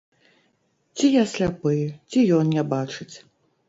[0.95, 1.77] Ці я сляпы,
[2.11, 3.13] ці ён не бачыць?